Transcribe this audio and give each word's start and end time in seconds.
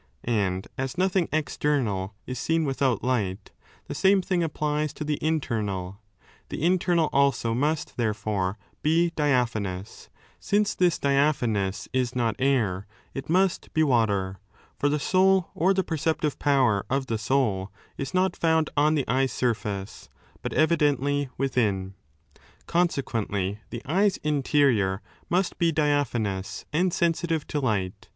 And 0.23 0.67
as 0.79 0.97
nothing 0.97 1.29
external 1.31 2.15
is 2.25 2.39
seen 2.39 2.65
without 2.65 3.03
light, 3.03 3.51
the 3.87 3.93
same 3.93 4.19
thing 4.23 4.41
applies 4.41 4.93
to 4.93 5.03
the 5.03 5.19
internal. 5.23 5.99
The 6.49 6.63
internal 6.63 7.07
also 7.13 7.53
must, 7.53 7.97
therefore, 7.97 8.57
be 8.81 9.11
diaphanous. 9.11 10.09
Since 10.39 10.73
this 10.73 10.97
diaphanous 10.97 11.87
is 11.93 12.15
not 12.15 12.35
air, 12.39 12.87
it 13.13 13.29
must 13.29 13.71
be 13.75 13.83
water. 13.83 14.39
For 14.79 14.89
the 14.89 14.97
soul 14.97 15.51
or 15.53 15.71
the 15.71 15.83
perceptive 15.83 16.39
power 16.39 16.83
of 16.89 17.05
the 17.05 17.19
soul 17.19 17.71
is 17.95 18.11
not 18.11 18.35
found 18.35 18.71
on 18.75 18.95
the 18.95 19.07
eye's 19.07 19.31
surface, 19.31 20.09
but 20.41 20.51
evidently 20.51 21.25
17 21.25 21.33
within. 21.37 21.93
Consequently, 22.65 23.59
the 23.69 23.83
eye's 23.85 24.17
interior 24.23 25.03
must 25.29 25.59
be 25.59 25.71
diaphanous 25.71 26.65
and 26.73 26.91
sensitive 26.91 27.45
to 27.45 27.59
light. 27.59 28.09